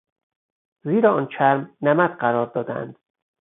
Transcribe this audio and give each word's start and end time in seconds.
زیر 0.83 1.07
آن 1.07 1.27
چرم 1.37 1.77
نمد 1.81 2.17
قرار 2.17 2.45
دادهاند. 2.55 2.95